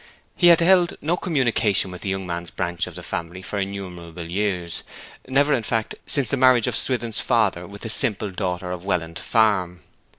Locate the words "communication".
1.15-1.91